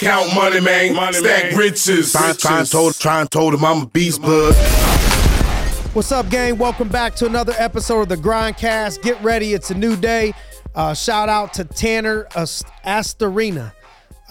Count 0.00 0.34
money, 0.34 0.62
man. 0.62 0.94
Money, 0.94 1.18
Stack 1.18 1.50
man. 1.50 1.58
riches. 1.58 2.12
Trying 2.12 2.34
try 2.36 2.64
told, 2.64 2.94
try 2.94 3.22
told 3.26 3.52
him 3.52 3.62
I'm 3.62 3.82
a 3.82 3.86
beast 3.86 4.22
bud. 4.22 4.54
What's 5.92 6.10
up, 6.10 6.30
gang? 6.30 6.56
Welcome 6.56 6.88
back 6.88 7.14
to 7.16 7.26
another 7.26 7.52
episode 7.58 8.00
of 8.00 8.08
the 8.08 8.16
Grindcast. 8.16 9.02
Get 9.02 9.22
ready, 9.22 9.52
it's 9.52 9.70
a 9.70 9.74
new 9.74 9.96
day. 9.96 10.32
Uh, 10.74 10.94
shout 10.94 11.28
out 11.28 11.52
to 11.52 11.64
Tanner 11.64 12.24
Astorina, 12.32 13.74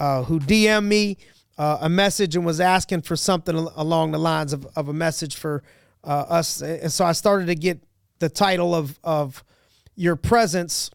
uh, 0.00 0.24
who 0.24 0.40
DM'd 0.40 0.88
me 0.88 1.18
uh, 1.56 1.78
a 1.82 1.88
message 1.88 2.34
and 2.34 2.44
was 2.44 2.60
asking 2.60 3.02
for 3.02 3.14
something 3.14 3.54
along 3.54 4.10
the 4.10 4.18
lines 4.18 4.52
of, 4.52 4.66
of 4.74 4.88
a 4.88 4.92
message 4.92 5.36
for 5.36 5.62
uh, 6.02 6.24
us. 6.28 6.62
And 6.62 6.90
so 6.92 7.04
I 7.04 7.12
started 7.12 7.46
to 7.46 7.54
get 7.54 7.80
the 8.18 8.28
title 8.28 8.74
of, 8.74 8.98
of 9.04 9.44
Your 9.94 10.16
Presence 10.16 10.90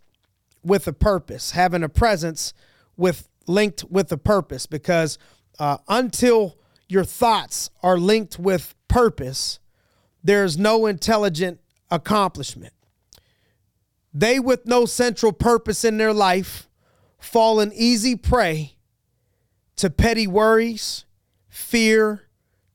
with 0.65 0.85
a 0.85 0.93
Purpose, 0.93 1.51
having 1.51 1.81
a 1.81 1.87
presence 1.87 2.53
with 2.97 3.29
linked 3.47 3.83
with 3.85 4.11
a 4.11 4.17
purpose, 4.17 4.65
because 4.65 5.17
uh, 5.59 5.77
until 5.87 6.57
your 6.87 7.03
thoughts 7.03 7.69
are 7.81 7.97
linked 7.97 8.37
with 8.39 8.75
purpose, 8.87 9.59
there's 10.23 10.57
no 10.57 10.85
intelligent 10.85 11.59
accomplishment. 11.91 12.73
They 14.13 14.39
with 14.39 14.65
no 14.65 14.85
central 14.85 15.33
purpose 15.33 15.83
in 15.83 15.97
their 15.97 16.13
life 16.13 16.69
fall 17.19 17.59
an 17.59 17.71
easy 17.73 18.15
prey 18.15 18.75
to 19.75 19.89
petty 19.89 20.25
worries, 20.25 21.05
fear, 21.49 22.29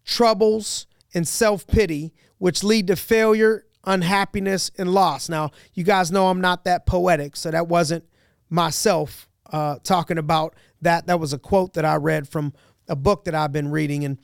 troubles, 0.05 0.87
and 1.15 1.27
self 1.27 1.67
pity, 1.67 2.13
which 2.39 2.63
lead 2.63 2.89
to 2.89 2.97
failure, 2.97 3.65
unhappiness, 3.85 4.71
and 4.77 4.93
loss. 4.93 5.29
Now, 5.29 5.51
you 5.73 5.85
guys 5.85 6.13
know 6.13 6.29
I'm 6.29 6.41
not 6.41 6.65
that 6.65 6.87
poetic, 6.87 7.37
so 7.37 7.51
that 7.51 7.69
wasn't 7.69 8.05
myself 8.49 9.29
uh, 9.53 9.77
talking 9.83 10.19
about 10.19 10.55
that. 10.83 11.07
That 11.07 11.21
was 11.21 11.33
a 11.33 11.39
quote 11.39 11.75
that 11.75 11.85
I 11.85 11.97
read 11.97 12.29
from 12.29 12.53
a 12.89 12.97
book 12.97 13.25
that 13.25 13.35
I've 13.35 13.53
been 13.53 13.71
reading. 13.71 14.05
And 14.05 14.19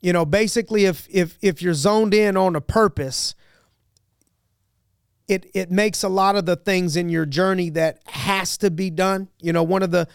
you 0.00 0.12
know, 0.12 0.24
basically, 0.24 0.84
if 0.84 1.06
if 1.10 1.38
if 1.42 1.62
you're 1.62 1.74
zoned 1.74 2.14
in 2.14 2.36
on 2.36 2.56
a 2.56 2.60
purpose, 2.60 3.34
it 5.28 5.46
it 5.54 5.70
makes 5.70 6.02
a 6.02 6.08
lot 6.08 6.36
of 6.36 6.46
the 6.46 6.56
things 6.56 6.96
in 6.96 7.08
your 7.08 7.26
journey 7.26 7.70
that 7.70 8.00
has 8.06 8.56
to 8.58 8.70
be 8.70 8.90
done. 8.90 9.28
You 9.40 9.52
know, 9.52 9.62
one 9.62 9.82
of 9.82 9.90
the 9.90 10.08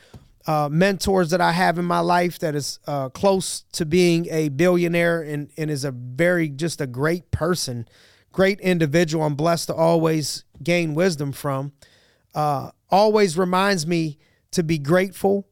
uh, 0.46 0.70
mentors 0.72 1.30
that 1.30 1.42
I 1.42 1.52
have 1.52 1.78
in 1.78 1.86
my 1.86 2.00
life 2.00 2.40
that 2.40 2.56
is 2.56 2.80
uh, 2.88 3.10
close 3.10 3.62
to 3.74 3.86
being 3.86 4.28
a 4.30 4.50
billionaire 4.50 5.22
and 5.22 5.52
and 5.58 5.72
is 5.72 5.84
a 5.84 5.92
very 5.92 6.50
just 6.50 6.82
a 6.82 6.88
great 6.88 7.32
person, 7.32 7.88
great 8.32 8.60
individual. 8.60 9.26
I'm 9.26 9.36
blessed 9.36 9.68
to 9.68 9.76
always 9.76 10.44
gain 10.62 10.96
wisdom 10.96 11.32
from. 11.32 11.74
Uh, 12.36 12.72
always 12.90 13.38
reminds 13.38 13.88
me 13.88 14.18
to 14.52 14.64
be 14.64 14.78
grateful 14.78 15.47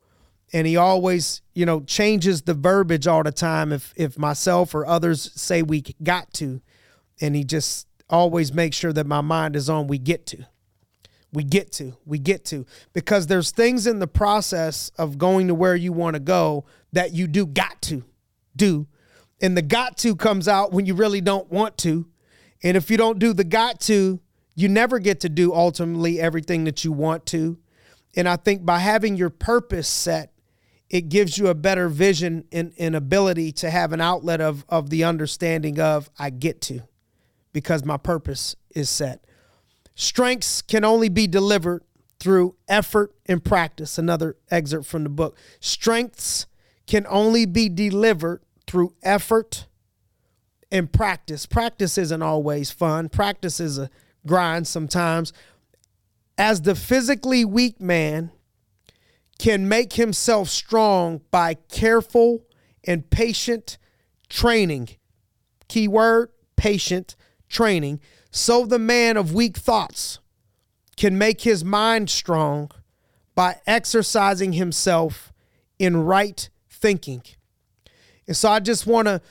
and 0.54 0.68
he 0.68 0.78
always 0.78 1.42
you 1.54 1.66
know 1.66 1.82
changes 1.82 2.44
the 2.44 2.54
verbiage 2.54 3.08
all 3.08 3.24
the 3.24 3.32
time 3.32 3.72
if 3.72 3.94
if 3.96 4.18
myself 4.18 4.76
or 4.76 4.86
others 4.86 5.32
say 5.36 5.62
we 5.62 5.82
got 6.04 6.34
to. 6.34 6.62
And 7.22 7.36
he 7.36 7.44
just 7.44 7.88
always 8.10 8.54
makes 8.54 8.76
sure 8.76 8.94
that 8.94 9.08
my 9.08 9.22
mind 9.22 9.56
is 9.56 9.70
on 9.70 9.88
we 9.88 9.98
get 9.98 10.26
to. 10.28 10.46
We 11.32 11.44
get 11.44 11.72
to 11.74 11.98
we 12.06 12.20
get 12.20 12.46
to. 12.46 12.66
Because 12.94 13.28
there's 13.28 13.52
things 13.52 13.88
in 13.88 14.00
the 14.00 14.08
process 14.08 14.92
of 14.98 15.18
going 15.18 15.48
to 15.48 15.56
where 15.56 15.76
you 15.76 15.94
want 15.94 16.16
to 16.16 16.20
go 16.20 16.66
that 16.94 17.14
you 17.14 17.28
do 17.28 17.46
got 17.46 17.82
to 17.84 18.04
do. 18.56 18.88
And 19.42 19.58
the 19.58 19.62
got 19.62 19.98
to 19.98 20.16
comes 20.16 20.48
out 20.48 20.72
when 20.72 20.86
you 20.86 20.94
really 20.94 21.22
don't 21.22 21.52
want 21.52 21.78
to. 21.80 22.08
And 22.64 22.78
if 22.78 22.90
you 22.90 22.98
don't 22.98 23.20
do 23.20 23.34
the 23.34 23.44
got 23.44 23.80
to 23.82 24.22
you 24.56 24.70
never 24.70 25.00
get 25.00 25.20
to 25.20 25.30
do 25.30 25.54
ultimately 25.54 26.20
everything 26.20 26.64
that 26.64 26.84
you 26.84 26.92
want 26.92 27.26
to. 27.28 27.58
And 28.16 28.28
i 28.30 28.38
think 28.38 28.66
by 28.66 28.80
having 28.80 29.16
your 29.16 29.30
purpose 29.30 29.88
set 29.88 30.32
it 30.90 31.10
gives 31.10 31.38
you 31.38 31.48
a 31.48 31.56
better 31.56 31.90
vision 31.90 32.46
and, 32.52 32.74
and 32.78 32.96
ability 32.96 33.52
to 33.52 33.70
have 33.70 33.92
an 33.92 34.02
outlet 34.02 34.42
of, 34.42 34.66
of 34.70 34.90
the 34.90 35.04
understanding 35.04 35.80
of 35.80 36.10
I 36.20 36.30
get 36.30 36.62
to 36.62 36.82
because 37.54 37.84
my 37.84 37.98
purpose 37.98 38.56
is 38.72 38.90
set. 38.90 39.26
Strengths 39.96 40.62
can 40.62 40.84
only 40.84 41.10
be 41.10 41.26
delivered 41.26 41.84
through 42.20 42.56
effort 42.68 43.16
and 43.26 43.44
practice. 43.44 43.98
Another 43.98 44.36
excerpt 44.52 44.86
from 44.86 45.04
the 45.04 45.10
book. 45.10 45.38
Strengths 45.60 46.48
can 46.86 47.06
only 47.10 47.46
be 47.46 47.70
delivered 47.70 48.42
through 48.68 48.94
effort 49.04 49.68
and 50.72 50.92
practice. 50.92 51.46
Practice 51.46 51.98
isn't 51.98 52.22
always 52.22 52.72
fun, 52.72 53.10
practice 53.10 53.60
is 53.60 53.78
a 53.78 53.90
grind 54.28 54.68
sometimes. 54.68 55.34
As 56.38 56.62
the 56.62 56.76
physically 56.76 57.46
weak 57.46 57.80
man, 57.80 58.32
can 59.38 59.68
make 59.68 59.94
himself 59.94 60.50
strong 60.50 61.22
by 61.32 61.56
careful 61.56 62.46
and 62.84 63.10
patient 63.10 63.78
training. 64.30 64.90
Keyword 65.68 66.30
patient 66.56 67.16
training. 67.50 68.00
So 68.32 68.66
the 68.66 68.80
man 68.80 69.18
of 69.18 69.34
weak 69.34 69.58
thoughts 69.58 70.20
can 70.98 71.18
make 71.18 71.42
his 71.42 71.64
mind 71.64 72.10
strong 72.10 72.72
by 73.34 73.58
exercising 73.68 74.54
himself 74.54 75.34
in 75.78 75.98
right 75.98 76.50
thinking. 76.70 77.22
And 78.28 78.36
so 78.36 78.50
I 78.50 78.60
just 78.60 78.88
want 78.88 79.08
to 79.08 79.22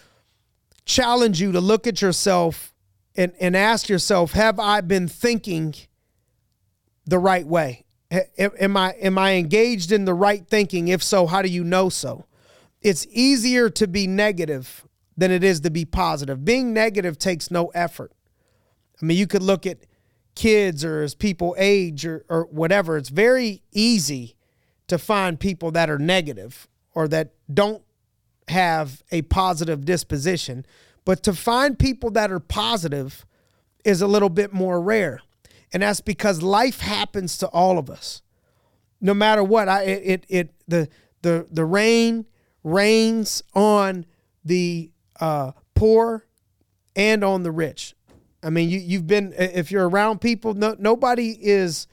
challenge 0.84 1.40
you 1.40 1.52
to 1.52 1.60
look 1.60 1.86
at 1.86 2.02
yourself 2.02 2.74
and, 3.16 3.32
and 3.40 3.56
ask 3.56 3.88
yourself 3.88 4.32
Have 4.32 4.60
I 4.60 4.80
been 4.80 5.08
thinking 5.08 5.74
the 7.06 7.18
right 7.18 7.46
way? 7.46 7.83
Am 8.38 8.76
I 8.76 8.92
am 8.92 9.18
I 9.18 9.32
engaged 9.34 9.92
in 9.92 10.04
the 10.04 10.14
right 10.14 10.46
thinking? 10.46 10.88
If 10.88 11.02
so, 11.02 11.26
how 11.26 11.42
do 11.42 11.48
you 11.48 11.64
know 11.64 11.88
so? 11.88 12.26
It's 12.80 13.06
easier 13.10 13.70
to 13.70 13.86
be 13.86 14.06
negative 14.06 14.86
than 15.16 15.30
it 15.30 15.44
is 15.44 15.60
to 15.60 15.70
be 15.70 15.84
positive. 15.84 16.44
Being 16.44 16.72
negative 16.72 17.18
takes 17.18 17.50
no 17.50 17.68
effort. 17.68 18.12
I 19.00 19.06
mean, 19.06 19.16
you 19.16 19.26
could 19.26 19.42
look 19.42 19.66
at 19.66 19.78
kids 20.34 20.84
or 20.84 21.02
as 21.02 21.14
people 21.14 21.54
age 21.58 22.04
or, 22.04 22.24
or 22.28 22.44
whatever. 22.50 22.96
It's 22.96 23.08
very 23.08 23.62
easy 23.72 24.36
to 24.88 24.98
find 24.98 25.38
people 25.38 25.70
that 25.72 25.88
are 25.88 25.98
negative 25.98 26.68
or 26.94 27.08
that 27.08 27.32
don't 27.52 27.82
have 28.48 29.02
a 29.10 29.22
positive 29.22 29.84
disposition. 29.84 30.66
But 31.04 31.22
to 31.24 31.32
find 31.32 31.78
people 31.78 32.10
that 32.12 32.30
are 32.30 32.40
positive 32.40 33.24
is 33.84 34.02
a 34.02 34.06
little 34.06 34.28
bit 34.28 34.52
more 34.52 34.80
rare. 34.80 35.20
And 35.74 35.82
that's 35.82 36.00
because 36.00 36.40
life 36.40 36.80
happens 36.80 37.36
to 37.38 37.48
all 37.48 37.78
of 37.78 37.90
us. 37.90 38.22
No 39.00 39.12
matter 39.12 39.42
what, 39.42 39.68
I 39.68 39.82
it 39.82 40.24
it, 40.28 40.50
the 40.68 40.88
the 41.22 41.46
the 41.50 41.64
rain 41.64 42.26
rains 42.62 43.42
on 43.54 44.06
the 44.44 44.92
uh, 45.20 45.52
poor 45.74 46.26
and 46.94 47.24
on 47.24 47.42
the 47.42 47.50
rich. 47.50 47.94
I 48.42 48.50
mean, 48.50 48.70
you 48.70 48.78
you've 48.78 49.08
been 49.08 49.34
if 49.36 49.72
you're 49.72 49.88
around 49.88 50.20
people, 50.20 50.54
no, 50.54 50.76
nobody 50.78 51.36
is 51.40 51.88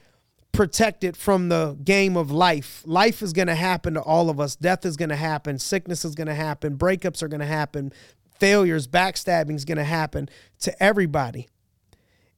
protected 0.52 1.16
from 1.16 1.48
the 1.48 1.76
game 1.82 2.16
of 2.16 2.30
life. 2.30 2.82
Life 2.86 3.20
is 3.20 3.32
going 3.32 3.48
to 3.48 3.54
happen 3.54 3.94
to 3.94 4.00
all 4.00 4.30
of 4.30 4.38
us. 4.38 4.54
Death 4.54 4.86
is 4.86 4.96
going 4.96 5.08
to 5.08 5.16
happen. 5.16 5.58
Sickness 5.58 6.04
is 6.04 6.14
going 6.14 6.28
to 6.28 6.34
happen. 6.34 6.76
Breakups 6.76 7.22
are 7.22 7.28
going 7.28 7.40
to 7.40 7.46
happen. 7.46 7.92
Failures, 8.38 8.86
backstabbing 8.86 9.56
is 9.56 9.64
going 9.64 9.78
to 9.78 9.84
happen 9.84 10.28
to 10.60 10.82
everybody. 10.82 11.48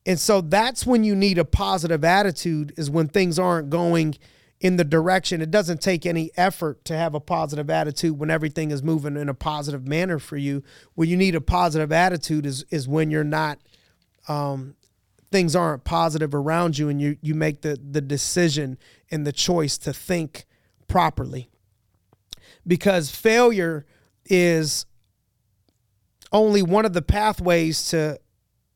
And 0.06 0.20
so 0.20 0.40
that's 0.40 0.86
when 0.86 1.02
you 1.04 1.14
need 1.14 1.38
a 1.38 1.44
positive 1.44 2.04
attitude 2.04 2.74
is 2.76 2.90
when 2.90 3.08
things 3.08 3.38
aren't 3.38 3.70
going 3.70 4.16
in 4.60 4.76
the 4.76 4.84
direction. 4.84 5.40
It 5.40 5.50
doesn't 5.50 5.80
take 5.80 6.04
any 6.04 6.30
effort 6.36 6.84
to 6.86 6.96
have 6.96 7.14
a 7.14 7.20
positive 7.20 7.70
attitude 7.70 8.18
when 8.18 8.30
everything 8.30 8.70
is 8.70 8.82
moving 8.82 9.16
in 9.16 9.28
a 9.28 9.34
positive 9.34 9.86
manner 9.86 10.18
for 10.18 10.36
you. 10.36 10.62
When 10.94 11.08
you 11.08 11.16
need 11.16 11.34
a 11.34 11.40
positive 11.40 11.92
attitude 11.92 12.46
is 12.46 12.64
is 12.70 12.86
when 12.86 13.10
you're 13.10 13.24
not 13.24 13.58
um, 14.28 14.76
things 15.30 15.56
aren't 15.56 15.84
positive 15.84 16.34
around 16.34 16.78
you 16.78 16.88
and 16.88 17.00
you 17.00 17.16
you 17.20 17.34
make 17.34 17.62
the 17.62 17.78
the 17.90 18.00
decision 18.00 18.78
and 19.10 19.26
the 19.26 19.32
choice 19.32 19.78
to 19.78 19.92
think 19.92 20.44
properly. 20.86 21.50
Because 22.66 23.10
failure 23.10 23.84
is 24.26 24.86
only 26.32 26.62
one 26.62 26.84
of 26.84 26.94
the 26.94 27.02
pathways 27.02 27.88
to 27.88 28.18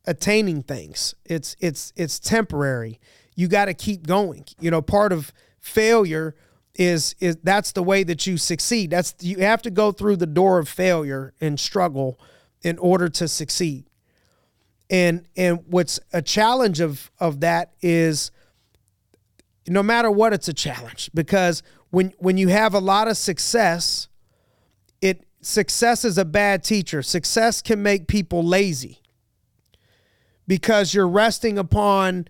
attaining 0.09 0.63
things. 0.63 1.15
It's 1.27 1.55
it's 1.61 1.93
it's 1.95 2.19
temporary. 2.19 2.99
You 3.37 3.47
got 3.47 3.67
to 3.67 3.75
keep 3.75 4.07
going. 4.07 4.47
You 4.59 4.71
know, 4.71 4.83
part 4.83 5.13
of 5.13 5.33
failure 5.61 6.35
is 6.75 7.15
is 7.21 7.37
that's 7.43 7.73
the 7.73 7.83
way 7.83 8.03
that 8.05 8.27
you 8.27 8.39
succeed. 8.39 8.91
That's 8.91 9.15
you 9.21 9.41
have 9.41 9.63
to 9.63 9.71
go 9.71 9.93
through 9.93 10.17
the 10.17 10.27
door 10.27 10.59
of 10.59 10.69
failure 10.69 11.35
and 11.41 11.61
struggle 11.61 12.19
in 12.63 12.79
order 12.79 13.11
to 13.11 13.29
succeed. 13.29 13.85
And 14.89 15.27
and 15.37 15.61
what's 15.67 16.01
a 16.13 16.23
challenge 16.23 16.81
of 16.81 17.11
of 17.21 17.41
that 17.41 17.75
is 17.83 18.31
no 19.69 19.83
matter 19.83 20.11
what 20.11 20.33
it's 20.33 20.49
a 20.49 20.55
challenge 20.55 21.11
because 21.13 21.63
when 21.91 22.15
when 22.19 22.39
you 22.39 22.49
have 22.49 22.73
a 22.73 22.81
lot 22.81 23.09
of 23.09 23.19
success, 23.19 24.09
it 25.03 25.27
success 25.43 26.03
is 26.07 26.17
a 26.17 26.25
bad 26.25 26.65
teacher. 26.65 27.03
Success 27.03 27.61
can 27.61 27.83
make 27.83 28.09
people 28.09 28.43
lazy 28.43 29.03
because 30.49 30.93
you're 30.95 31.07
resting 31.07 31.59
upon 31.59 32.27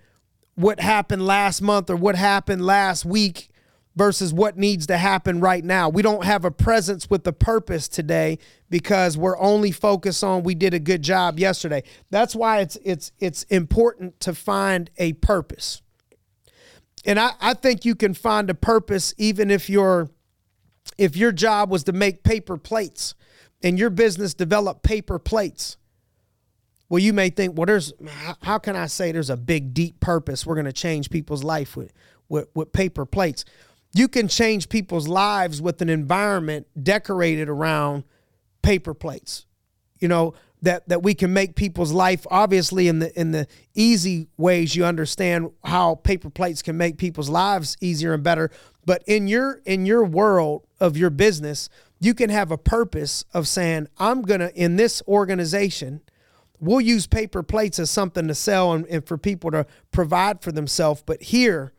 what 0.56 0.81
happened 0.81 1.25
last 1.25 1.62
month 1.62 1.88
or 1.88 1.97
what 1.97 2.17
happened 2.17 2.67
last 2.67 3.06
week 3.06 3.49
versus 3.94 4.32
what 4.32 4.59
needs 4.59 4.87
to 4.88 4.99
happen 4.99 5.41
right 5.41 5.65
now. 5.65 5.88
We 5.88 6.03
don't 6.03 6.25
have 6.25 6.44
a 6.44 6.50
presence 6.50 7.09
with 7.09 7.25
the 7.25 7.32
purpose 7.32 7.88
today 7.88 8.38
because 8.69 9.17
we're 9.17 9.38
only 9.38 9.70
focused 9.70 10.23
on 10.23 10.43
we 10.43 10.55
did 10.55 10.75
a 10.75 10.79
good 10.79 11.03
job 11.03 11.38
yesterday. 11.38 11.85
That's 12.11 12.35
why 12.35 12.61
it's 12.61 12.76
it's 12.85 13.12
it's 13.19 13.44
important 13.44 14.21
to 14.21 14.35
find 14.35 14.91
a 14.99 15.14
purpose. 15.14 15.81
And 17.05 17.19
I, 17.19 17.32
I 17.41 17.55
think 17.55 17.85
you 17.85 17.94
can 17.94 18.14
find 18.14 18.50
a 18.50 18.55
purpose 18.55 19.14
even 19.17 19.50
if 19.50 19.71
your 19.71 20.11
if 20.97 21.17
your 21.17 21.32
job 21.32 21.71
was 21.71 21.85
to 21.85 21.93
make 21.93 22.25
paper 22.25 22.56
plates 22.56 23.14
and 23.62 23.79
your 23.79 23.91
business 23.91 24.35
developed 24.35 24.82
paper 24.82 25.19
plates. 25.19 25.76
Well, 26.88 27.00
you 27.00 27.12
may 27.12 27.31
think, 27.31 27.56
well, 27.56 27.67
there's 27.67 27.93
how 28.43 28.58
can 28.58 28.75
I 28.75 28.87
say 28.87 29.12
there's 29.12 29.31
a 29.31 29.37
big 29.37 29.75
deep 29.75 30.00
purpose 30.00 30.46
we're 30.46 30.55
going 30.55 30.64
to 30.64 30.73
change 30.73 31.11
people's 31.11 31.44
life 31.44 31.76
with, 31.76 31.93
with 32.29 32.49
with 32.55 32.73
paper 32.73 33.05
plates. 33.05 33.44
You 33.94 34.08
can 34.08 34.29
change 34.29 34.69
people's 34.69 35.08
lives 35.08 35.61
with 35.61 35.82
an 35.82 35.88
environment 35.88 36.67
decorated 36.82 37.49
around 37.49 38.05
paper 38.62 38.94
plates. 38.94 39.44
You 39.99 40.08
know, 40.08 40.35
that 40.62 40.88
that 40.88 41.02
we 41.02 41.14
can 41.14 41.32
make 41.32 41.56
people's 41.56 41.93
life 41.93 42.26
obviously 42.31 42.88
in 42.88 43.00
the 43.00 43.19
in 43.19 43.32
the 43.32 43.46
easy 43.75 44.29
ways 44.37 44.75
you 44.75 44.85
understand 44.85 45.50
how 45.64 45.96
paper 45.96 46.31
plates 46.31 46.62
can 46.62 46.76
make 46.76 46.96
people's 46.96 47.29
lives 47.29 47.76
easier 47.81 48.14
and 48.14 48.23
better, 48.23 48.50
but 48.85 49.02
in 49.06 49.29
your 49.29 49.61
in 49.67 49.85
your 49.87 50.05
world 50.05 50.67
of 50.81 50.96
your 50.96 51.11
business, 51.11 51.69
you 52.00 52.14
can 52.14 52.31
have 52.31 52.50
a 52.50 52.58
purpose 52.58 53.25
of 53.35 53.46
saying, 53.46 53.88
I'm 53.99 54.23
going 54.23 54.40
to 54.40 54.55
in 54.55 54.76
this 54.76 55.02
organization 55.06 56.00
we'll 56.60 56.81
use 56.81 57.06
paper 57.06 57.43
plates 57.43 57.78
as 57.78 57.90
something 57.90 58.28
to 58.28 58.34
sell 58.34 58.72
and, 58.72 58.87
and 58.87 59.06
for 59.06 59.19
people 59.19 59.50
to 59.50 59.66
provide 59.90 60.43
for 60.43 60.52
themselves. 60.52 61.02
But 61.05 61.22
here, 61.22 61.72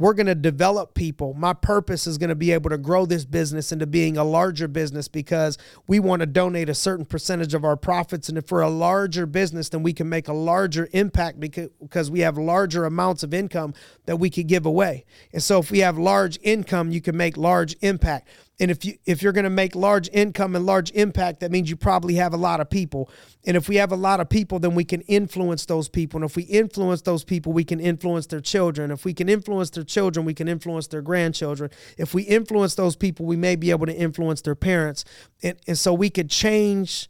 we're 0.00 0.14
going 0.14 0.26
to 0.28 0.34
develop 0.34 0.94
people. 0.94 1.34
My 1.34 1.52
purpose 1.52 2.06
is 2.06 2.16
going 2.16 2.30
to 2.30 2.34
be 2.34 2.52
able 2.52 2.70
to 2.70 2.78
grow 2.78 3.04
this 3.04 3.26
business 3.26 3.70
into 3.70 3.86
being 3.86 4.16
a 4.16 4.24
larger 4.24 4.66
business 4.66 5.08
because 5.08 5.58
we 5.86 6.00
want 6.00 6.20
to 6.20 6.26
donate 6.26 6.70
a 6.70 6.74
certain 6.74 7.04
percentage 7.04 7.52
of 7.52 7.66
our 7.66 7.76
profits. 7.76 8.30
And 8.30 8.38
if 8.38 8.50
we're 8.50 8.62
a 8.62 8.70
larger 8.70 9.26
business, 9.26 9.68
then 9.68 9.82
we 9.82 9.92
can 9.92 10.08
make 10.08 10.26
a 10.26 10.32
larger 10.32 10.88
impact 10.92 11.38
because 11.38 12.10
we 12.10 12.20
have 12.20 12.38
larger 12.38 12.86
amounts 12.86 13.22
of 13.22 13.34
income 13.34 13.74
that 14.06 14.16
we 14.16 14.30
could 14.30 14.46
give 14.46 14.64
away. 14.64 15.04
And 15.34 15.42
so 15.42 15.58
if 15.58 15.70
we 15.70 15.80
have 15.80 15.98
large 15.98 16.38
income, 16.42 16.90
you 16.90 17.02
can 17.02 17.14
make 17.14 17.36
large 17.36 17.76
impact. 17.82 18.26
And 18.60 18.70
if 18.70 18.84
you 18.84 18.98
if 19.06 19.22
you're 19.22 19.32
going 19.32 19.44
to 19.44 19.50
make 19.50 19.74
large 19.74 20.10
income 20.12 20.54
and 20.54 20.66
large 20.66 20.90
impact, 20.92 21.40
that 21.40 21.50
means 21.50 21.70
you 21.70 21.76
probably 21.76 22.14
have 22.16 22.34
a 22.34 22.36
lot 22.36 22.60
of 22.60 22.68
people. 22.68 23.10
And 23.46 23.56
if 23.56 23.68
we 23.68 23.76
have 23.76 23.90
a 23.90 23.96
lot 23.96 24.20
of 24.20 24.28
people, 24.28 24.58
then 24.58 24.74
we 24.74 24.84
can 24.84 25.00
influence 25.02 25.64
those 25.64 25.88
people. 25.88 26.18
And 26.18 26.28
if 26.28 26.36
we 26.36 26.42
influence 26.42 27.00
those 27.02 27.24
people, 27.24 27.54
we 27.54 27.64
can 27.64 27.80
influence 27.80 28.26
their 28.26 28.40
children. 28.40 28.90
If 28.90 29.06
we 29.06 29.14
can 29.14 29.30
influence 29.30 29.70
their 29.70 29.82
children, 29.82 30.26
we 30.26 30.34
can 30.34 30.46
influence 30.46 30.88
their 30.88 31.00
grandchildren. 31.00 31.70
If 31.96 32.12
we 32.12 32.22
influence 32.24 32.74
those 32.74 32.96
people, 32.96 33.24
we 33.24 33.36
may 33.36 33.56
be 33.56 33.70
able 33.70 33.86
to 33.86 33.96
influence 33.96 34.42
their 34.42 34.54
parents. 34.54 35.06
And, 35.42 35.56
and 35.66 35.78
so 35.78 35.94
we 35.94 36.10
could 36.10 36.28
change 36.28 37.08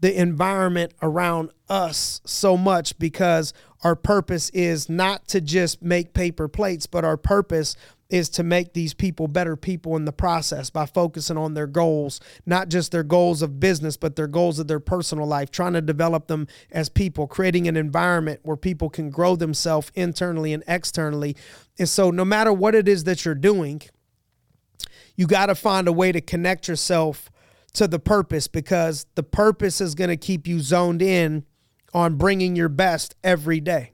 the 0.00 0.18
environment 0.18 0.92
around 1.02 1.50
us 1.68 2.20
so 2.24 2.56
much 2.56 2.98
because 2.98 3.52
our 3.84 3.94
purpose 3.94 4.50
is 4.50 4.88
not 4.88 5.28
to 5.28 5.40
just 5.40 5.82
make 5.82 6.14
paper 6.14 6.48
plates, 6.48 6.86
but 6.86 7.04
our 7.04 7.16
purpose 7.16 7.76
is 8.10 8.28
to 8.30 8.42
make 8.42 8.72
these 8.72 8.94
people 8.94 9.28
better 9.28 9.56
people 9.56 9.96
in 9.96 10.04
the 10.04 10.12
process 10.12 10.70
by 10.70 10.86
focusing 10.86 11.36
on 11.36 11.54
their 11.54 11.66
goals, 11.66 12.20
not 12.44 12.68
just 12.68 12.92
their 12.92 13.02
goals 13.02 13.42
of 13.42 13.60
business, 13.60 13.96
but 13.96 14.16
their 14.16 14.26
goals 14.26 14.58
of 14.58 14.68
their 14.68 14.80
personal 14.80 15.26
life, 15.26 15.50
trying 15.50 15.72
to 15.72 15.80
develop 15.80 16.26
them 16.26 16.46
as 16.70 16.88
people, 16.88 17.26
creating 17.26 17.68
an 17.68 17.76
environment 17.76 18.40
where 18.42 18.56
people 18.56 18.90
can 18.90 19.10
grow 19.10 19.36
themselves 19.36 19.90
internally 19.94 20.52
and 20.52 20.64
externally. 20.66 21.36
And 21.78 21.88
so, 21.88 22.10
no 22.10 22.24
matter 22.24 22.52
what 22.52 22.74
it 22.74 22.88
is 22.88 23.04
that 23.04 23.24
you're 23.24 23.34
doing, 23.34 23.82
you 25.16 25.26
got 25.26 25.46
to 25.46 25.54
find 25.54 25.88
a 25.88 25.92
way 25.92 26.12
to 26.12 26.20
connect 26.20 26.68
yourself 26.68 27.30
to 27.74 27.86
the 27.86 27.98
purpose 27.98 28.48
because 28.48 29.06
the 29.14 29.22
purpose 29.22 29.80
is 29.80 29.94
going 29.94 30.10
to 30.10 30.16
keep 30.16 30.46
you 30.46 30.60
zoned 30.60 31.02
in 31.02 31.44
on 31.94 32.16
bringing 32.16 32.56
your 32.56 32.68
best 32.68 33.14
every 33.22 33.60
day. 33.60 33.92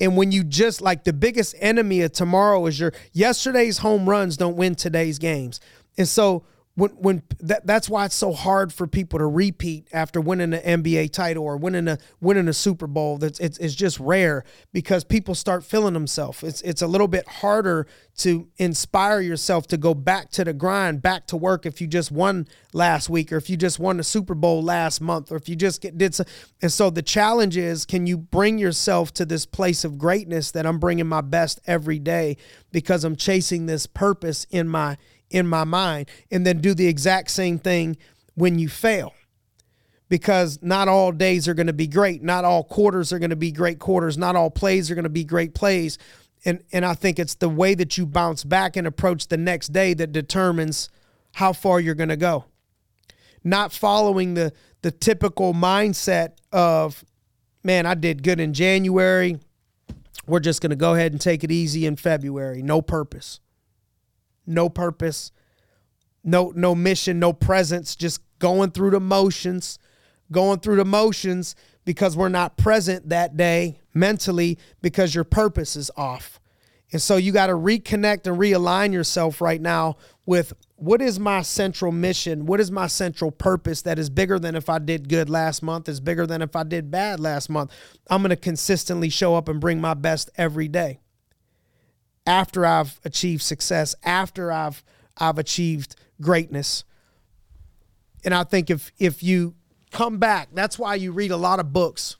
And 0.00 0.16
when 0.16 0.32
you 0.32 0.42
just 0.44 0.80
like 0.80 1.04
the 1.04 1.12
biggest 1.12 1.54
enemy 1.58 2.02
of 2.02 2.12
tomorrow 2.12 2.66
is 2.66 2.80
your 2.80 2.92
yesterday's 3.12 3.78
home 3.78 4.08
runs 4.08 4.36
don't 4.36 4.56
win 4.56 4.74
today's 4.74 5.18
games. 5.18 5.60
And 5.96 6.08
so 6.08 6.44
when 6.76 6.90
when 6.90 7.22
that, 7.40 7.66
that's 7.66 7.88
why 7.88 8.04
it's 8.04 8.14
so 8.16 8.32
hard 8.32 8.72
for 8.72 8.86
people 8.86 9.20
to 9.20 9.26
repeat 9.26 9.88
after 9.92 10.20
winning 10.20 10.52
an 10.52 10.82
NBA 10.82 11.12
title 11.12 11.44
or 11.44 11.56
winning 11.56 11.86
a 11.86 11.98
winning 12.20 12.48
a 12.48 12.52
Super 12.52 12.88
Bowl. 12.88 13.16
That's 13.18 13.38
it's, 13.38 13.58
it's 13.58 13.74
just 13.74 14.00
rare 14.00 14.44
because 14.72 15.04
people 15.04 15.36
start 15.36 15.64
feeling 15.64 15.94
themselves. 15.94 16.42
It's 16.42 16.62
it's 16.62 16.82
a 16.82 16.88
little 16.88 17.06
bit 17.06 17.28
harder 17.28 17.86
to 18.16 18.48
inspire 18.56 19.20
yourself 19.20 19.66
to 19.68 19.76
go 19.76 19.94
back 19.94 20.30
to 20.30 20.44
the 20.44 20.52
grind, 20.52 21.00
back 21.02 21.26
to 21.28 21.36
work 21.36 21.64
if 21.64 21.80
you 21.80 21.86
just 21.86 22.10
won 22.10 22.46
last 22.72 23.08
week 23.08 23.32
or 23.32 23.36
if 23.36 23.48
you 23.48 23.56
just 23.56 23.78
won 23.78 23.96
the 23.96 24.04
Super 24.04 24.34
Bowl 24.34 24.62
last 24.62 25.00
month 25.00 25.30
or 25.30 25.36
if 25.36 25.48
you 25.48 25.56
just 25.56 25.80
get, 25.80 25.96
did 25.96 26.14
some. 26.14 26.26
And 26.62 26.72
so 26.72 26.90
the 26.90 27.02
challenge 27.02 27.56
is, 27.56 27.84
can 27.84 28.06
you 28.06 28.16
bring 28.16 28.58
yourself 28.58 29.12
to 29.14 29.24
this 29.24 29.46
place 29.46 29.84
of 29.84 29.98
greatness 29.98 30.52
that 30.52 30.66
I'm 30.66 30.78
bringing 30.78 31.08
my 31.08 31.20
best 31.22 31.60
every 31.66 31.98
day 31.98 32.36
because 32.70 33.04
I'm 33.04 33.16
chasing 33.16 33.66
this 33.66 33.86
purpose 33.86 34.46
in 34.50 34.68
my 34.68 34.96
in 35.34 35.48
my 35.48 35.64
mind 35.64 36.08
and 36.30 36.46
then 36.46 36.60
do 36.60 36.74
the 36.74 36.86
exact 36.86 37.28
same 37.28 37.58
thing 37.58 37.96
when 38.36 38.56
you 38.56 38.68
fail. 38.68 39.12
Because 40.08 40.60
not 40.62 40.86
all 40.86 41.10
days 41.10 41.48
are 41.48 41.54
going 41.54 41.66
to 41.66 41.72
be 41.72 41.88
great. 41.88 42.22
Not 42.22 42.44
all 42.44 42.62
quarters 42.62 43.12
are 43.12 43.18
going 43.18 43.30
to 43.30 43.36
be 43.36 43.50
great 43.50 43.80
quarters. 43.80 44.16
Not 44.16 44.36
all 44.36 44.48
plays 44.48 44.90
are 44.90 44.94
going 44.94 45.02
to 45.02 45.08
be 45.08 45.24
great 45.24 45.52
plays. 45.52 45.98
And, 46.44 46.62
and 46.72 46.84
I 46.84 46.94
think 46.94 47.18
it's 47.18 47.34
the 47.34 47.48
way 47.48 47.74
that 47.74 47.98
you 47.98 48.06
bounce 48.06 48.44
back 48.44 48.76
and 48.76 48.86
approach 48.86 49.26
the 49.26 49.36
next 49.36 49.72
day 49.72 49.92
that 49.94 50.12
determines 50.12 50.88
how 51.32 51.52
far 51.52 51.80
you're 51.80 51.96
going 51.96 52.10
to 52.10 52.16
go. 52.16 52.44
Not 53.42 53.72
following 53.72 54.34
the, 54.34 54.52
the 54.82 54.92
typical 54.92 55.52
mindset 55.52 56.34
of, 56.52 57.04
man, 57.64 57.86
I 57.86 57.94
did 57.94 58.22
good 58.22 58.38
in 58.38 58.54
January. 58.54 59.40
We're 60.28 60.40
just 60.40 60.60
going 60.60 60.70
to 60.70 60.76
go 60.76 60.94
ahead 60.94 61.10
and 61.10 61.20
take 61.20 61.42
it 61.42 61.50
easy 61.50 61.86
in 61.86 61.96
February. 61.96 62.62
No 62.62 62.80
purpose 62.80 63.40
no 64.46 64.68
purpose, 64.68 65.32
no 66.22 66.52
no 66.54 66.74
mission, 66.74 67.18
no 67.18 67.32
presence, 67.32 67.96
just 67.96 68.20
going 68.38 68.70
through 68.70 68.90
the 68.90 69.00
motions, 69.00 69.78
going 70.30 70.60
through 70.60 70.76
the 70.76 70.84
motions 70.84 71.54
because 71.84 72.16
we're 72.16 72.28
not 72.28 72.56
present 72.56 73.08
that 73.10 73.36
day 73.36 73.80
mentally 73.92 74.58
because 74.82 75.14
your 75.14 75.24
purpose 75.24 75.76
is 75.76 75.90
off. 75.96 76.40
And 76.92 77.02
so 77.02 77.16
you 77.16 77.32
got 77.32 77.48
to 77.48 77.54
reconnect 77.54 78.26
and 78.26 78.38
realign 78.38 78.92
yourself 78.92 79.40
right 79.40 79.60
now 79.60 79.96
with 80.26 80.52
what 80.76 81.02
is 81.02 81.18
my 81.18 81.42
central 81.42 81.92
mission? 81.92 82.46
What 82.46 82.60
is 82.60 82.70
my 82.70 82.86
central 82.86 83.30
purpose 83.30 83.82
that 83.82 83.98
is 83.98 84.10
bigger 84.10 84.38
than 84.38 84.54
if 84.54 84.68
I 84.68 84.78
did 84.78 85.08
good 85.08 85.28
last 85.30 85.62
month, 85.62 85.88
is 85.88 86.00
bigger 86.00 86.26
than 86.26 86.42
if 86.42 86.54
I 86.54 86.62
did 86.62 86.90
bad 86.90 87.20
last 87.20 87.48
month? 87.48 87.72
I'm 88.08 88.22
going 88.22 88.30
to 88.30 88.36
consistently 88.36 89.08
show 89.08 89.34
up 89.34 89.48
and 89.48 89.60
bring 89.60 89.80
my 89.80 89.94
best 89.94 90.30
every 90.36 90.68
day 90.68 91.00
after 92.26 92.64
I've 92.64 93.00
achieved 93.04 93.42
success, 93.42 93.94
after 94.04 94.50
I've 94.50 94.82
I've 95.16 95.38
achieved 95.38 95.96
greatness. 96.20 96.84
And 98.24 98.34
I 98.34 98.44
think 98.44 98.70
if 98.70 98.90
if 98.98 99.22
you 99.22 99.54
come 99.90 100.18
back, 100.18 100.48
that's 100.52 100.78
why 100.78 100.94
you 100.96 101.12
read 101.12 101.30
a 101.30 101.36
lot 101.36 101.60
of 101.60 101.72
books 101.72 102.16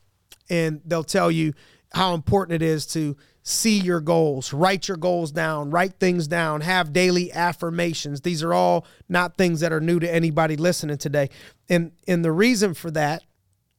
and 0.49 0.81
they'll 0.85 1.05
tell 1.05 1.31
you 1.31 1.55
how 1.93 2.15
important 2.15 2.63
it 2.63 2.67
is 2.67 2.87
to 2.87 3.17
see 3.43 3.79
your 3.79 4.01
goals, 4.01 4.53
write 4.53 4.89
your 4.89 4.97
goals 4.97 5.31
down, 5.31 5.71
write 5.71 6.01
things 6.01 6.27
down, 6.27 6.63
have 6.63 6.93
daily 6.93 7.31
affirmations. 7.33 8.23
These 8.23 8.43
are 8.43 8.55
all 8.55 8.87
not 9.09 9.37
things 9.37 9.61
that 9.61 9.73
are 9.73 9.81
new 9.81 10.01
to 10.01 10.13
anybody 10.13 10.57
listening 10.57 10.99
today. 10.99 11.31
And 11.69 11.93
and 12.09 12.25
the 12.25 12.33
reason 12.33 12.75
for 12.75 12.91
that, 12.93 13.23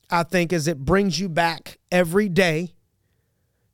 I 0.09 0.23
think, 0.23 0.53
is 0.53 0.67
it 0.67 0.79
brings 0.79 1.19
you 1.19 1.29
back 1.29 1.79
every 1.91 2.29
day 2.29 2.74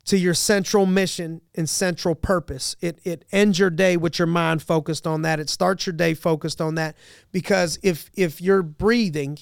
to 0.06 0.18
your 0.18 0.34
central 0.34 0.86
mission 0.86 1.42
and 1.56 1.70
central 1.70 2.16
purpose. 2.16 2.76
It 2.82 3.00
it 3.04 3.26
ends 3.32 3.60
your 3.60 3.70
day 3.70 3.98
with 3.98 4.20
your 4.20 4.28
mind 4.28 4.62
focused 4.64 5.06
on 5.06 5.22
that. 5.22 5.40
It 5.40 5.50
starts 5.50 5.86
your 5.86 5.94
day 5.94 6.14
focused 6.14 6.62
on 6.62 6.76
that 6.76 6.96
because 7.32 7.80
if 7.84 8.10
if 8.14 8.42
you're 8.42 8.64
breathing, 8.64 9.38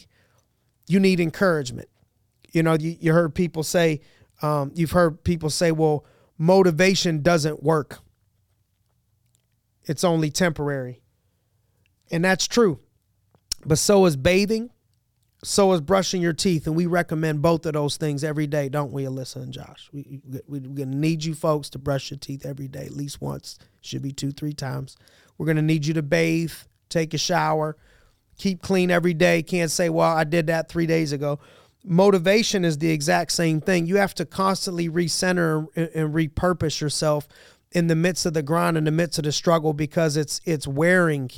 you 0.88 1.00
need 1.00 1.20
encouragement. 1.20 1.90
You 2.52 2.64
know, 2.64 2.74
you, 2.74 2.98
you 3.00 3.14
heard 3.14 3.36
people 3.36 3.64
say, 3.64 4.02
um, 4.42 4.72
you've 4.74 4.92
heard 4.92 5.24
people 5.24 5.50
say, 5.50 5.72
well, 5.72 6.06
motivation 6.38 7.22
doesn't 7.22 7.62
work. 7.62 8.00
It's 9.84 10.04
only 10.04 10.32
temporary. 10.32 11.02
And 12.12 12.26
that's 12.26 12.48
true. 12.48 12.80
But 13.66 13.78
so 13.78 14.06
is 14.06 14.16
bathing, 14.16 14.72
so 15.44 15.72
is 15.72 15.82
brushing 15.82 16.22
your 16.22 16.34
teeth, 16.34 16.68
and 16.68 16.76
we 16.76 16.86
recommend 16.86 17.42
both 17.42 17.66
of 17.66 17.74
those 17.74 17.96
things 17.96 18.24
every 18.24 18.48
day, 18.48 18.68
don't 18.68 18.92
we, 18.92 19.04
Alyssa 19.04 19.38
and 19.38 19.54
Josh? 19.54 19.90
We, 19.94 20.22
we, 20.28 20.42
we're 20.48 20.60
going 20.60 20.92
to 20.92 20.98
need 20.98 21.24
you 21.24 21.34
folks 21.34 21.70
to 21.72 21.80
brush 21.80 22.12
your 22.12 22.18
teeth 22.18 22.46
every 22.46 22.68
day, 22.68 22.86
at 22.86 22.92
least 22.92 23.22
once. 23.22 23.58
Should 23.80 24.02
be 24.02 24.12
two, 24.12 24.32
three 24.32 24.54
times. 24.54 24.98
We're 25.38 25.46
going 25.46 25.56
to 25.56 25.62
need 25.62 25.86
you 25.86 25.94
to 25.94 26.02
bathe, 26.02 26.52
take 26.90 27.14
a 27.14 27.18
shower, 27.18 27.78
keep 28.38 28.62
clean 28.62 28.92
every 28.92 29.14
day. 29.14 29.42
Can't 29.42 29.72
say, 29.72 29.90
well, 29.90 30.12
I 30.16 30.26
did 30.26 30.48
that 30.48 30.68
three 30.68 30.86
days 30.86 31.14
ago. 31.14 31.40
Motivation 31.86 32.66
is 32.66 32.78
the 32.78 32.92
exact 32.92 33.32
same 33.32 33.62
thing. 33.62 33.86
You 33.86 33.96
have 33.98 34.14
to 34.16 34.26
constantly 34.26 34.90
recenter 34.90 35.68
and, 35.78 35.90
and 35.96 36.14
repurpose 36.14 36.82
yourself 36.82 37.30
in 37.72 37.88
the 37.88 37.96
midst 37.96 38.26
of 38.26 38.34
the 38.34 38.44
grind, 38.44 38.78
in 38.78 38.84
the 38.84 38.92
midst 38.92 39.18
of 39.20 39.24
the 39.24 39.32
struggle, 39.32 39.72
because 39.72 40.18
it's 40.18 40.42
it's 40.44 40.68
wearing, 40.68 41.30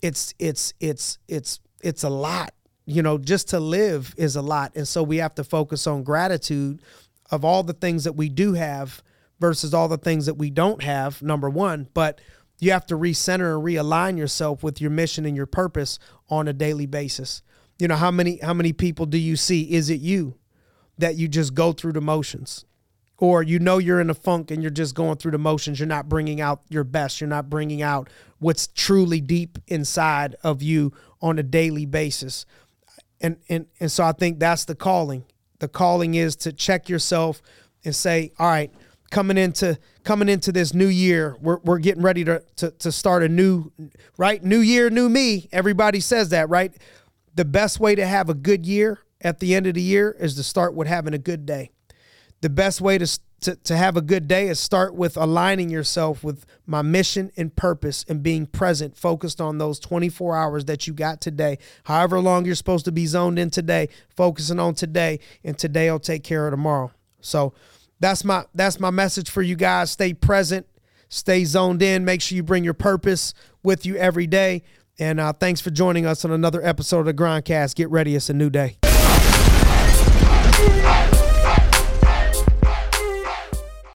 it's 0.00 0.32
it's 0.38 0.72
it's 0.80 1.18
it's 1.28 1.60
it's 1.80 2.04
a 2.04 2.08
lot. 2.08 2.54
You 2.84 3.02
know, 3.02 3.16
just 3.18 3.48
to 3.50 3.60
live 3.60 4.14
is 4.16 4.34
a 4.36 4.42
lot, 4.42 4.72
and 4.74 4.86
so 4.88 5.02
we 5.02 5.18
have 5.18 5.34
to 5.36 5.44
focus 5.44 5.86
on 5.86 6.02
gratitude 6.02 6.82
of 7.30 7.44
all 7.44 7.62
the 7.62 7.72
things 7.72 8.04
that 8.04 8.14
we 8.14 8.28
do 8.28 8.54
have 8.54 9.02
versus 9.40 9.72
all 9.74 9.88
the 9.88 9.98
things 9.98 10.26
that 10.26 10.34
we 10.34 10.50
don't 10.50 10.82
have. 10.82 11.22
Number 11.22 11.48
one, 11.48 11.88
but 11.94 12.20
you 12.60 12.70
have 12.70 12.86
to 12.86 12.96
recenter 12.96 13.56
and 13.56 13.64
realign 13.64 14.16
yourself 14.16 14.62
with 14.62 14.80
your 14.80 14.90
mission 14.90 15.26
and 15.26 15.36
your 15.36 15.46
purpose 15.46 15.98
on 16.28 16.46
a 16.46 16.52
daily 16.52 16.86
basis. 16.86 17.42
You 17.78 17.88
know, 17.88 17.96
how 17.96 18.12
many 18.12 18.38
how 18.38 18.54
many 18.54 18.72
people 18.72 19.06
do 19.06 19.18
you 19.18 19.34
see? 19.34 19.72
Is 19.72 19.90
it 19.90 20.00
you 20.00 20.36
that 20.98 21.16
you 21.16 21.26
just 21.26 21.54
go 21.54 21.72
through 21.72 21.94
the 21.94 22.00
motions? 22.00 22.64
Or 23.18 23.42
you 23.42 23.58
know 23.58 23.78
you're 23.78 24.00
in 24.00 24.10
a 24.10 24.14
funk 24.14 24.50
and 24.50 24.62
you're 24.62 24.70
just 24.70 24.94
going 24.94 25.16
through 25.16 25.32
the 25.32 25.38
motions. 25.38 25.78
You're 25.78 25.86
not 25.86 26.08
bringing 26.08 26.40
out 26.40 26.62
your 26.68 26.84
best. 26.84 27.20
You're 27.20 27.28
not 27.28 27.50
bringing 27.50 27.82
out 27.82 28.10
what's 28.38 28.66
truly 28.68 29.20
deep 29.20 29.58
inside 29.68 30.36
of 30.42 30.62
you 30.62 30.92
on 31.20 31.38
a 31.38 31.42
daily 31.42 31.86
basis. 31.86 32.46
And 33.22 33.38
and 33.48 33.66
and 33.80 33.90
so 33.90 34.04
I 34.04 34.12
think 34.12 34.38
that's 34.38 34.66
the 34.66 34.74
calling. 34.74 35.24
The 35.60 35.68
calling 35.68 36.14
is 36.14 36.36
to 36.36 36.52
check 36.52 36.88
yourself 36.88 37.40
and 37.84 37.94
say, 37.94 38.32
all 38.38 38.48
right, 38.48 38.70
coming 39.10 39.38
into 39.38 39.78
coming 40.02 40.28
into 40.28 40.50
this 40.50 40.74
new 40.74 40.88
year, 40.88 41.36
we're, 41.40 41.58
we're 41.58 41.78
getting 41.78 42.02
ready 42.02 42.24
to, 42.24 42.42
to 42.56 42.72
to 42.72 42.90
start 42.90 43.22
a 43.22 43.28
new 43.28 43.70
right 44.18 44.42
new 44.42 44.58
year, 44.58 44.90
new 44.90 45.08
me. 45.08 45.48
Everybody 45.52 46.00
says 46.00 46.30
that, 46.30 46.48
right? 46.48 46.74
The 47.34 47.44
best 47.44 47.78
way 47.78 47.94
to 47.94 48.06
have 48.06 48.28
a 48.28 48.34
good 48.34 48.66
year 48.66 48.98
at 49.20 49.38
the 49.38 49.54
end 49.54 49.66
of 49.66 49.74
the 49.74 49.82
year 49.82 50.16
is 50.18 50.34
to 50.34 50.42
start 50.42 50.74
with 50.74 50.88
having 50.88 51.14
a 51.14 51.18
good 51.18 51.46
day. 51.46 51.70
The 52.40 52.50
best 52.50 52.80
way 52.80 52.98
to 52.98 53.06
to, 53.42 53.56
to 53.56 53.76
have 53.76 53.96
a 53.96 54.00
good 54.00 54.28
day 54.28 54.48
is 54.48 54.58
start 54.58 54.94
with 54.94 55.16
aligning 55.16 55.70
yourself 55.70 56.24
with 56.24 56.46
my 56.66 56.82
mission 56.82 57.30
and 57.36 57.54
purpose 57.54 58.04
and 58.08 58.22
being 58.22 58.46
present, 58.46 58.96
focused 58.96 59.40
on 59.40 59.58
those 59.58 59.78
24 59.78 60.36
hours 60.36 60.64
that 60.66 60.86
you 60.86 60.92
got 60.92 61.20
today. 61.20 61.58
However 61.84 62.20
long 62.20 62.44
you're 62.44 62.54
supposed 62.54 62.84
to 62.86 62.92
be 62.92 63.06
zoned 63.06 63.38
in 63.38 63.50
today, 63.50 63.88
focusing 64.16 64.58
on 64.58 64.74
today, 64.74 65.20
and 65.44 65.58
today 65.58 65.90
will 65.90 65.98
take 65.98 66.24
care 66.24 66.46
of 66.46 66.52
tomorrow. 66.52 66.92
So 67.20 67.52
that's 68.00 68.24
my 68.24 68.44
that's 68.54 68.80
my 68.80 68.90
message 68.90 69.30
for 69.30 69.42
you 69.42 69.56
guys. 69.56 69.90
Stay 69.90 70.12
present, 70.12 70.66
stay 71.08 71.44
zoned 71.44 71.82
in. 71.82 72.04
Make 72.04 72.20
sure 72.20 72.36
you 72.36 72.42
bring 72.42 72.64
your 72.64 72.74
purpose 72.74 73.34
with 73.62 73.86
you 73.86 73.96
every 73.96 74.26
day. 74.26 74.62
And 74.98 75.20
uh, 75.20 75.32
thanks 75.32 75.60
for 75.60 75.70
joining 75.70 76.06
us 76.06 76.24
on 76.24 76.30
another 76.30 76.64
episode 76.64 77.00
of 77.00 77.06
the 77.06 77.14
Grindcast. 77.14 77.76
Get 77.76 77.90
ready, 77.90 78.14
it's 78.14 78.28
a 78.28 78.34
new 78.34 78.50
day. 78.50 78.81